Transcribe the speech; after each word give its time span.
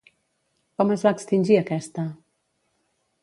Com 0.81 0.93
es 0.95 1.03
va 1.07 1.11
extingir 1.17 1.59
aquesta? 1.59 2.07